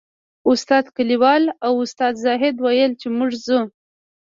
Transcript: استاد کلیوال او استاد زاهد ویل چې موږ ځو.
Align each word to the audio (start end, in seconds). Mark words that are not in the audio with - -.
استاد 0.51 0.85
کلیوال 0.95 1.43
او 1.65 1.73
استاد 1.85 2.13
زاهد 2.23 2.55
ویل 2.63 2.91
چې 3.01 3.07
موږ 3.17 3.31
ځو. 3.45 3.59